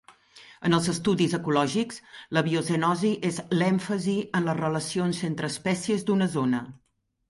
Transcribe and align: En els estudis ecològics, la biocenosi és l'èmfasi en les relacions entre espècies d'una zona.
En 0.69 0.75
els 0.77 0.87
estudis 0.93 1.35
ecològics, 1.39 2.01
la 2.39 2.43
biocenosi 2.49 3.13
és 3.31 3.39
l'èmfasi 3.61 4.19
en 4.41 4.51
les 4.51 4.61
relacions 4.65 5.25
entre 5.33 5.57
espècies 5.57 6.11
d'una 6.13 6.35
zona. 6.41 6.69